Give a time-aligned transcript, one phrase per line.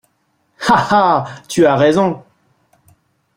[0.67, 1.01] Ha ha,
[1.51, 2.09] tu as raison.